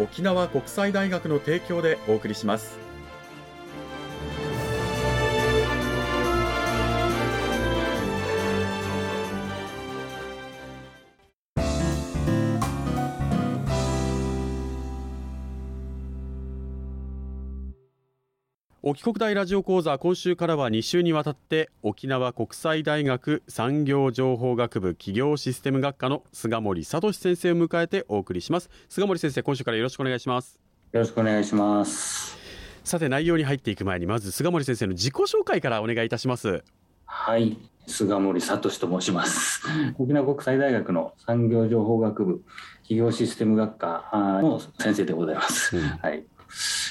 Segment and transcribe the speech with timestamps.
[0.00, 2.89] 沖縄国際大学の提供でお送りします。
[18.82, 28.70] 沖国大ラジオ講座今週からは2週にわたって沖縄国際大学産業情報学部企業システム学科の菅森聡先生を迎えてお送りします。
[28.88, 30.58] 菅森先生今週からよろしくお願いします。
[30.92, 32.38] よろしくお願いします。
[32.82, 36.64] さて内容に入っていく前にまず菅森先生の自己紹介からお願いいたします。
[37.04, 37.58] はい。
[37.86, 39.60] 菅森聡と申します。
[39.98, 42.42] 沖縄国際大学の産業情報学部
[42.90, 44.10] 企業システム学科
[44.42, 46.24] の先生でございます、うん、はい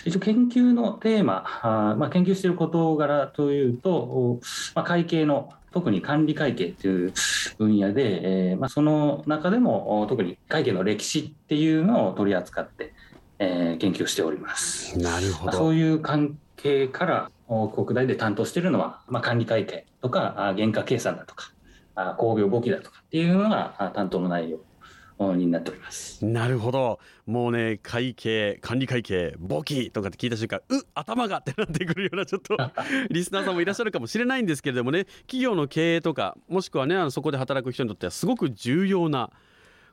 [0.05, 4.39] 一応研究のテーマ、あまあ、研究している事柄というと、
[4.75, 7.13] まあ、会計の特に管理会計という
[7.57, 12.93] 分野で、えーまあ、その中でも特に会計の歴史っていうのを取り扱って、
[13.37, 14.97] えー、研究しております。
[14.97, 15.51] なるほど。
[15.51, 21.51] そういう関係から国大で担当しているのは、まあ、管理会計とか原価計算だとか
[22.17, 24.59] 工業簿記だとかっていうのが担当の内容
[25.19, 26.25] になっております。
[26.25, 26.99] なるほど。
[27.25, 32.57] もうね会計管理会計簿記とかって聞いた瞬間う頭がってなってくるようなちょっと
[33.11, 39.29] リスナーさんもいらっしゃるかもしれないんですけれどもね企業の経営とかもしくはねあのそこで働く人にとってはすごく重要な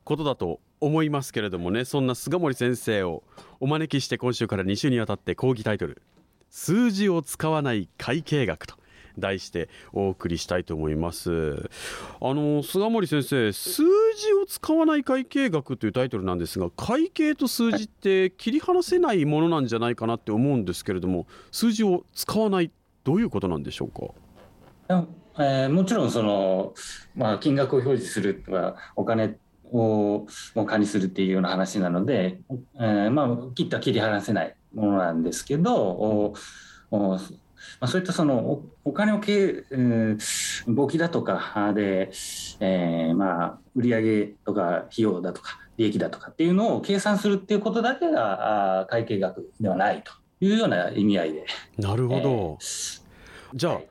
[0.04, 3.22] ことだと思いますけれどもねそんな菅森先生を
[3.60, 6.00] お招きして今週から2週にわたって講義タイトル
[6.48, 8.76] 「数字を使わない会計学」と
[9.19, 11.69] 題してお送りしたいと思います。
[12.21, 22.71] あの菅森先生数字を使わない会計学というタイトルなんですが会計と数字って切り離せないものなんじゃないかなって思うんですけれども数字を使わない
[23.04, 23.91] どういうことなんでしょう
[24.88, 25.06] か？
[25.38, 26.75] えー、もちろんその、
[27.15, 29.37] まあ、金額を表示するとかお金
[29.72, 32.38] をを管理するっていうような話なので、
[32.77, 36.34] えー、まあ切った切り離せないものなんですけどお
[36.91, 37.19] お
[37.80, 42.10] まあ、そういったそのお金を経、えー、簿記だとかで、
[42.60, 51.46] えー、まあ売上とか費用だとか利益だとかっていうのを計算するっていうことだけがあ会計学ではないというような意味合いで。
[51.78, 53.00] なるほど、えー、
[53.54, 53.86] じゃあ、はい、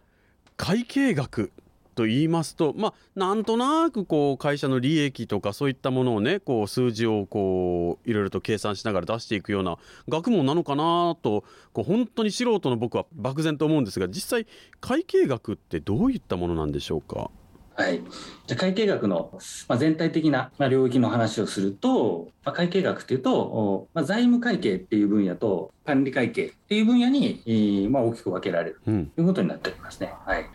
[0.57, 1.51] 会計学
[1.95, 14.45] と言いますと、まあ、なんとなくこう会社の利益とかそういったものをねこう数字をこういろいろと計算しながら出していくような学問なのかなとこう本当に素人の僕は漠然と思うんですが実際
[14.79, 17.31] 会計学ってどういったものなんでしょうか？
[17.77, 18.01] はい、
[18.47, 19.31] じゃ会計学の、
[19.67, 30.13] まあ、全体的な、まあ、領域の話をすると、まあ、会計学っていうと、まあ、財務会計っていう分野と管理会計っていう分野に、まあ、大きく分けられるということになっておりますね。
[30.25, 30.45] うん、はい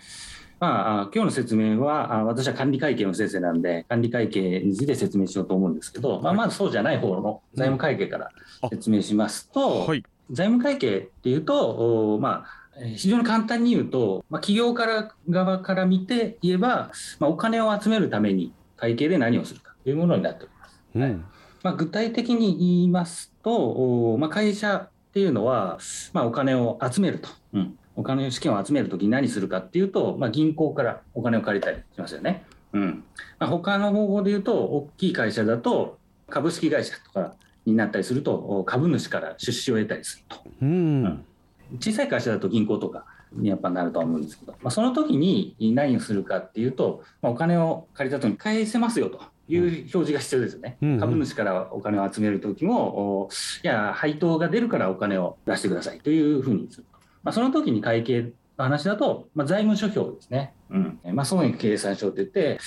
[0.61, 8.31] まあ、今日の説明は、私は管理会計の先生なんで、管理会計について説明しようと思うんですけど、まあ、まずそうじゃない方の財務会計から
[8.69, 20.81] 説明しますと、はい、財務会計っていうと、まあ、非常に簡単に言うと、まあ、企業から側から見て言えば、まあ、お金を集めるために会計で何をするかというものになっております。
[21.63, 25.79] まあ、具体的に言いますと、まあ、会社っていうのは、
[26.13, 27.31] まあ、お金を集めると。
[27.55, 32.45] うんお金資金を集めるときに何するかっていうと、まあ、銀行からお金を借りたりしますよね。
[32.73, 33.05] うん
[33.39, 35.99] まあ、他の方法で言うと、大きい会社だと
[36.31, 37.35] 株式会社とか
[37.67, 40.39] になったりすると、株主から出資を得たりすると。
[40.63, 41.25] うん、うん、
[41.79, 43.05] 小さい会社だと銀行とか
[43.35, 49.21] にやっぱなると思うんですけど、まあ、その時に何をするかっていうと、まあ、お金を借りた時に返せますよと。
[49.53, 53.29] いう表示が必要ですよね、うんうん、株主からお金を集めるときも、
[53.65, 56.90] いや、配当が出るからお金を出してくださいというふうにすると。
[57.23, 60.55] まあ、その時に会計の話だと、まあ、財務諸表ですね。
[60.71, 62.59] うんまあ、損益計算書って言って、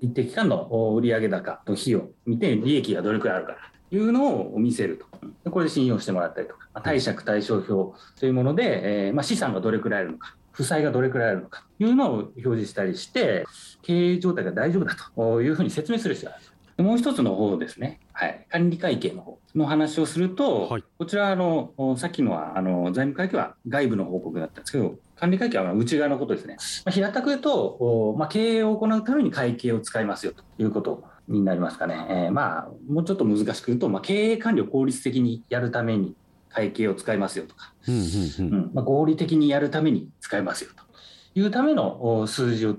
[0.00, 3.56] 一定期間の売上高と費用を見て、利益がどれくらいあるか
[3.90, 5.06] いうのを見せると。
[5.44, 13.44] でこれで信用してもらったりとか、まあ、貸借対照表というもので、えーまあ、資産がどれくらいあるのか、負債がどれくらいあるのかというのを表示したりして、
[13.82, 16.52] 経営状態が大丈夫だというふうに説明する必要がある。
[16.82, 26.56] もう一つの方ですね、はい、管理会計の方の話をすると、はい、こちらあの、さっきのはあの財務会計は外部の報告だったんですけど、管理会計は内側のことですね。
[26.84, 32.06] まあ、平たく言うと、まあ、経営を行うために会計を使いますよということになりますかね。
[32.08, 36.14] えー、まあ、もうちょっと難しく言うと、まあ、経営管理を効率的にやるために
[36.48, 40.91] 会計を使いますよとか、うんまあ、合理的にやるために使いますよと。
[41.34, 42.76] いうための数字を、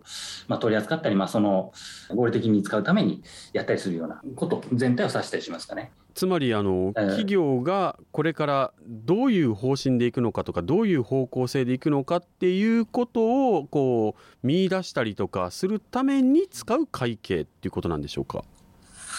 [0.47, 1.73] まあ、取り扱ったり、まあ、その
[2.09, 5.91] 合理的に使うためにやったりするようなこと全体を指したりしますかね。
[6.13, 18.44] つまりあの、企業がこれからどういう方針でいくのかとかどういう方向性でいくのかっていうことをこう見出したりとかするために使う会計っていうことなんでしょうか？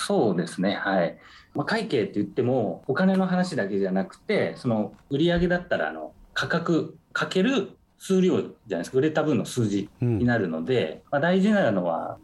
[0.06, 0.74] そうですね。
[0.74, 1.18] はい。
[1.54, 8.98] まあ、会計って言ってもお金の話だけじゃなくてその売上だったらあの価格かける数量じゃないですか。
[8.98, 12.18] 売れた分の数字になるので、うん、まあ、大事なのは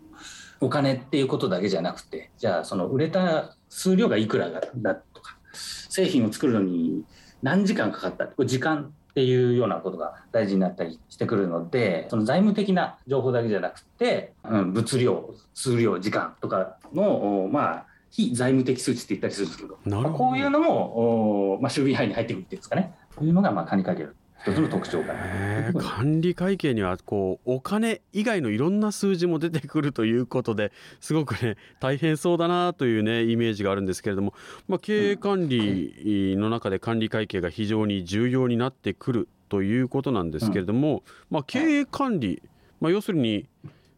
[0.60, 7.02] お金っていうことだけじゃなくてじゃあその売れた数量がいくらだとか製品を作るのに
[7.42, 22.94] 何時間かかったこれ時間っていうようなことが大事になったりしてくるのでその財務的な情報だけじゃなくて、うん、物量数量時間とかのまあ非財務的数値って言ったりするんですけどまあ、こういうのも、まあ、守備範囲に入ってくるっていうんですかね。
[23.16, 24.08] というのがまあ管理会計
[24.42, 25.72] 一つの特徴かな。
[25.74, 34.32] 管理会計にはこうお金以外のいろんな数字も出てくるということですごくね大変そうだなというねイメージがあるんですけれども、
[34.66, 42.42] まあ、経営管理の中で管理会計が非常に重要になってくるということなんですけれども、まあ、経営管理、
[42.80, 43.46] まあ、要するに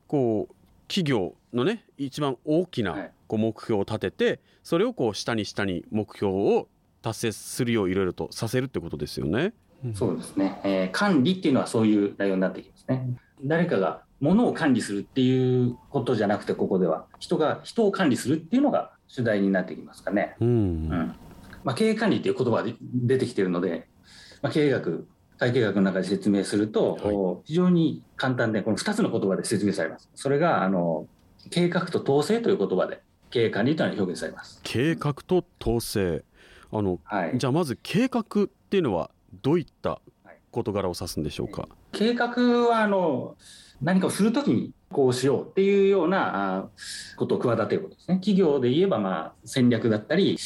[0.08, 0.54] こう
[0.88, 6.68] 企業のね一番大きなこう目標を立ててそれをこう下に下に目標を
[7.00, 9.52] 達成するよういろいろとさせるってことですよね。
[9.94, 13.16] そうですね、えー、管理っていうのはそういう内容になってきますね。
[13.44, 20.36] 誰かが物を管理するっていうことじゃなくてここでは人が人を管理するっていうのが主題になってきますかね。
[20.40, 21.14] うん、うん、
[21.64, 22.64] まあ、経営管理っていう言葉が
[22.94, 23.88] 出てきてるので、
[24.40, 25.08] まあ、経営学
[25.38, 30.08] 会計学の中で説明すると、はい、非常に簡単でこの2つの言葉で説明されます。
[30.14, 31.08] それがあの
[31.50, 34.60] 計画と統制という言葉で経営管理というのは表現されます。
[34.62, 36.24] 計画と統制
[36.70, 39.10] あの、はい、じゃあまず計画っていうのは
[39.42, 40.00] どういった
[40.50, 41.68] 事柄を指すんでしょうか？
[41.92, 42.28] 計画
[42.68, 43.36] はあの
[43.80, 46.68] 何かをするときにこうしようっていうような
[47.16, 48.16] ことを企てることですね。
[48.16, 50.38] 企業で言えばまあ戦略だったり、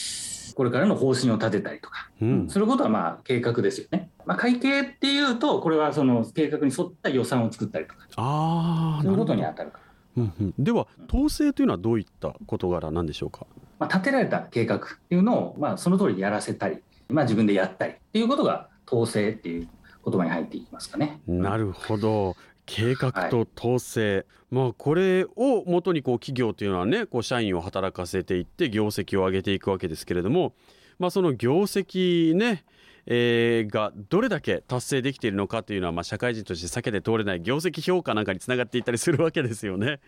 [0.55, 4.11] これからの方針を立てたりとか、うん、することはまあ計画ですよね。
[4.25, 9.81] まあ、会計っていうと、これはその計画に沿った予算を作ったりとか、あそういうことに当たるか
[10.17, 13.47] うんうん、では、統制というのはどういった事柄なんでしょうか？
[13.79, 14.81] まあ、立てられた計画っ
[15.11, 16.79] ていうのを、まあ、その通りにやらせたり、
[17.11, 19.69] まあ、自分でやったりっていうことが統制っていう
[20.05, 21.21] 言葉に入っていきますかね。
[21.27, 22.37] なるほど。
[22.67, 30.55] 計画と統制、はい、まあこれをもとにこう企業というのはねこう社員を働かせていって業績を上げていくわけですけれども、
[30.99, 32.65] まあ、その業績ね
[33.07, 40.01] えー、がどれだけ達成できているのかというのは、まあ、社会人として避けて通れない業績評価なんかにつながっていったりするわけですよね。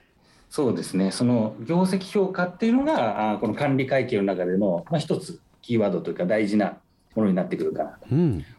[0.51, 6.79] そうですねその業績評価っていうのがあこの管理会計の中での、まあ、一つキーワードというか大事な
[7.19, 8.07] ものになってくるかなと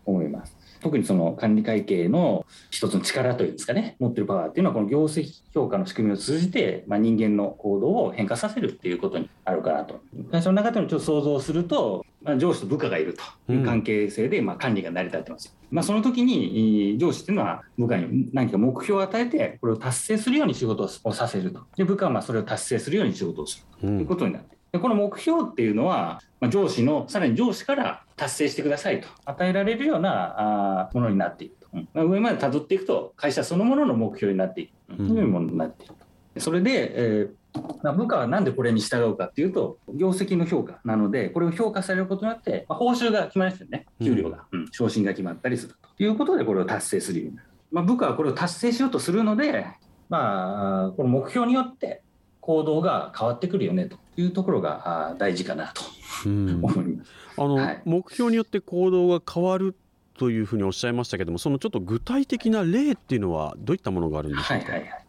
[0.06, 0.54] 思います。
[0.54, 10.01] うん特にその管理会計の一つの力というんですかね、持ってるパワーっていうのは、この業績評価の仕組みを通じて、まあ、人間の行動を変化させるっていうことにあるかなと。
[10.32, 13.16] 会社の中でのちょっと想像すると、まあ、上司と部下がいる
[13.48, 15.56] という関係性で、まあ、管理が成り立ってます。
[15.70, 21.62] うん、まあ、その時に上司っていうのは部下に何か目標を与えて、これを達成するように仕事をさせると。
[21.75, 24.59] で、部下はまあそれを達成するように仕事をするということになって。
[24.72, 29.08] でこの目標っていうのは、まあ、上司のさらに上司から達成してくださいと。
[29.26, 34.98] 与えられるようなあものになっていると、うん、上までたどっていくと会社そのものの目標になっていく。
[34.98, 35.94] というものになっている
[36.36, 36.42] と。
[36.42, 37.40] それで、えー
[37.84, 43.86] まあ、部下はなんでこれに従うかっていうと業績の評価なのでこれを評価されることによって、まあ、報酬が決まりますよね。
[44.02, 46.04] 給料が、うん、昇進が決まったりすると。
[46.04, 49.66] いうことでこれを達成するようになる、まあ、部下はこれを達成しようとするので、
[50.10, 52.02] まあ、この目標によって
[52.50, 55.84] 行動が変わってくるよねというところが大事かなと
[56.25, 57.12] 思います。
[57.38, 59.75] あの、はい、目標によって行動が変わる
[60.18, 64.72] というふうにおっしゃいましたけども、そのちょっと具体的な例っていうのは、どういったものがあるんでしょうか？
[64.72, 65.06] はいはいはい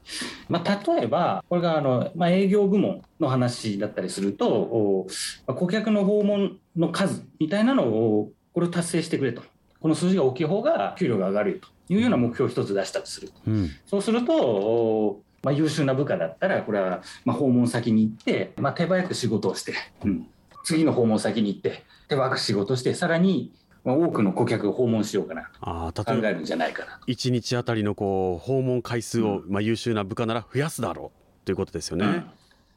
[0.51, 5.07] まあ、例えば、これがあの、まあ、営業部門の話だったりすると、
[5.47, 9.43] 顧客の訪問の数みたいなのを、これを達成してくれと、
[9.81, 13.33] この数字が大きい方が給料が上がるよというような目標を一つ出したとする。
[13.47, 20.27] うん、そうすると、まあ、優秀な部下だったら、これはまあ訪問先に行って、まあ、手早く仕事をして、うん、
[20.65, 23.53] 次の訪問先に行って手分く仕事してさらに
[23.85, 27.07] まあ多くの顧客を訪問しようかなあと考えるんじゃないかなと。
[27.07, 32.07] 1日あたりのこう訪問回数を、まあ、優秀な部下なら増やすだろうということですよね。
[32.07, 32.25] うん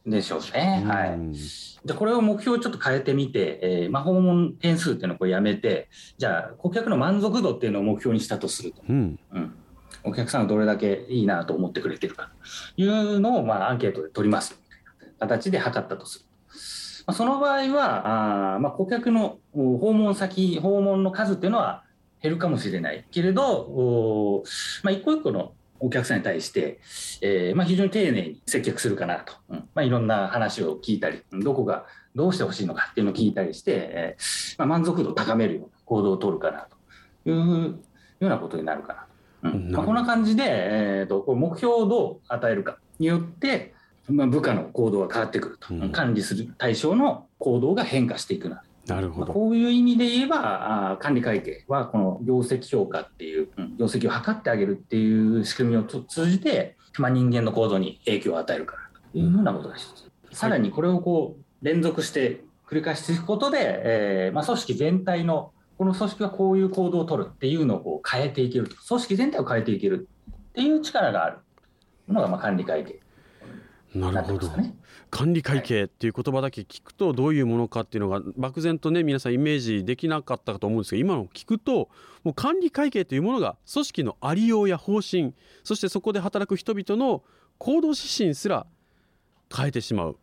[0.05, 0.83] でしょうね。
[0.85, 1.09] はい。
[1.11, 1.33] うん
[1.85, 9.55] でこれを目標をちょっと変えてみて、えーまあ、訪問点数っていうのをこうやめてじゃあ顧客の満足度っていうのを目標にしたとすると、うんうん、
[10.03, 12.31] お客さんがどれだけいいなと思ってくれてるか
[12.75, 16.25] というのを、まあ、アンケートで取りますみたいな形で測ったとする。
[17.05, 21.83] ま、その場合はあ、まあ、顧客の訪問先訪問の数っていうのは
[22.21, 24.43] 減るかもしれないけれどお
[24.83, 26.79] まあ、一個一個のお客さんに対して、
[27.21, 31.85] えーまあ、非常に丁寧に接客するかなと、うんまあ、いろんな話を聞いたりどこが
[32.15, 36.67] どうしてほしいのかっていうのを聞いたりして、えーまあ、満足度を高めるような行動を取るかな
[37.25, 37.35] という
[37.65, 37.75] よ
[38.21, 39.12] うなことになるかなと。
[39.43, 39.71] うん。
[39.71, 43.73] まあ、こんな感じで、えー、とこう目標をどう与えるかによって、
[44.09, 45.91] まあ、部下の行動が変わってくると、うん。
[45.91, 48.55] 管理する対象の行動が変化していくな。
[48.55, 49.33] まあ、なるほど。
[49.33, 58.81] こういう意味で言えばあー管理会計はこの業績評価っていう、うん業績を測ってあげるっていう仕組みをと通じて、まあ、人間の行動に影響を与えるから
[59.11, 65.51] というふうなことが一つ、さらにこれをこう連続して繰り返していくことで、えーまあ、組織全体の
[65.83, 71.39] この組織はこういう行動を取るっていうのをこう変えていける組織全体を変えていけるっていう力がある
[72.07, 73.01] のがまあ管理会計
[73.93, 74.49] なるほど。
[75.09, 81.89] 管理会計っていう言葉だけ聞くとどういうものかっていうのが漠然とね皆さんイメージできなかったかと思うんですけど今の聞くと
[82.23, 85.33] もう管理会計というものが組織のありようや方針
[85.65, 87.23] そしてそこで働く人々の
[87.57, 88.65] 行動指針すら
[89.53, 90.17] 変えてしまう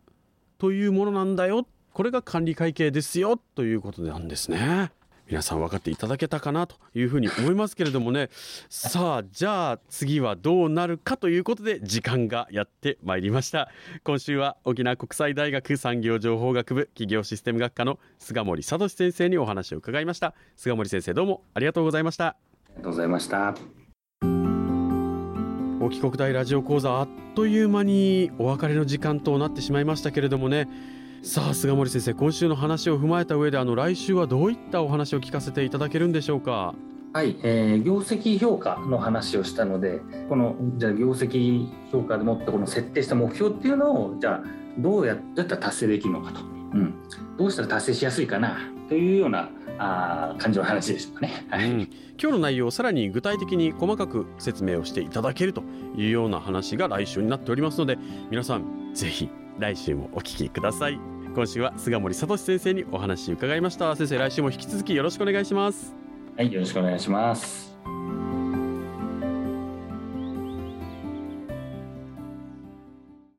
[0.57, 4.91] というものなんだよこれが管理会計ですよということなんですね。
[5.31, 8.29] 皆さん分かっていただけたかなというふうに思いますけれどもね。
[8.69, 13.69] さあじゃあ次はどうなるかということで時間がやってまいりました。
[14.03, 20.33] 今週は沖縄国際大学産業情報学部企業システム学科の菅森聡先生にお話を伺いました。
[20.57, 22.27] 菅森先生どうもありがとうございました。
[22.27, 22.35] あ
[22.71, 23.55] りがとうございました。
[25.79, 30.67] 沖国大ラジオ講座あっという間にお別れの時間となってしまいましたけれどもね
[31.23, 36.73] さあ菅森先生今週の話を踏まえた上であの来週はどういったお話を聞かせていただけるんでしょうか？
[37.13, 44.43] はい、えー業績評価の話をしたので、このじゃあ業績評価でもってこの設定した目標っていうのをじゃあ
[44.79, 46.43] どうやったら達成できるのかと、う
[46.77, 46.95] ん、
[47.37, 48.57] どうしたら達成しやすいかな
[48.89, 49.47] というような
[49.77, 51.45] あー感じの話でしたね。
[51.51, 51.81] はい、うん、
[52.19, 55.61] 今日の内容をさらに具体的に細かく説明をしていただけると
[55.95, 57.99] いうような話が来週になっておりますので
[58.31, 59.29] 皆さんぜひ
[59.61, 60.99] 来週もお聞きください。
[61.35, 63.95] 今週は菅森聡先生にお話伺いました。
[63.95, 65.95] 先生来週も引き続きよろしくお願いします。
[66.35, 67.70] はい、よろしくお願いします。